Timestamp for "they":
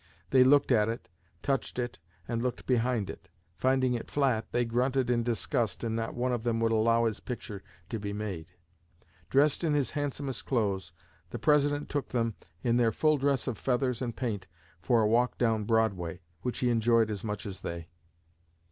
0.31-0.43, 4.51-4.65, 17.61-17.87